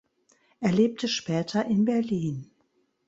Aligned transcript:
Er 0.59 0.71
lebte 0.71 1.07
später 1.07 1.63
in 1.67 1.85
Berlin. 1.85 2.49